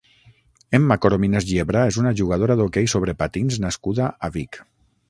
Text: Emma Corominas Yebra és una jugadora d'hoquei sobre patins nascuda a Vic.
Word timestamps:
Emma 0.77 0.97
Corominas 1.03 1.47
Yebra 1.57 1.83
és 1.91 2.01
una 2.05 2.15
jugadora 2.23 2.57
d'hoquei 2.63 2.91
sobre 2.95 3.17
patins 3.21 3.61
nascuda 3.69 4.13
a 4.29 4.37
Vic. 4.41 4.65